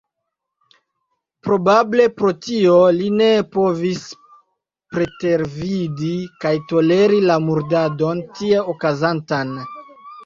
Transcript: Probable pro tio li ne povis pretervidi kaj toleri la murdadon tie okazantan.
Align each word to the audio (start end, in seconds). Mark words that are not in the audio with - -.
Probable 1.47 2.07
pro 2.21 2.31
tio 2.45 2.77
li 3.01 3.09
ne 3.19 3.27
povis 3.57 4.01
pretervidi 4.95 6.13
kaj 6.47 6.55
toleri 6.73 7.23
la 7.29 7.37
murdadon 7.49 8.27
tie 8.41 8.67
okazantan. 8.75 9.57